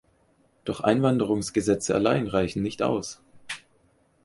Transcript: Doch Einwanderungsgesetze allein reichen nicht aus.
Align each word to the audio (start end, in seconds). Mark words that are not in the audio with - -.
Doch 0.65 0.79
Einwanderungsgesetze 0.79 1.93
allein 1.93 2.25
reichen 2.25 2.63
nicht 2.63 2.81
aus. 2.81 3.21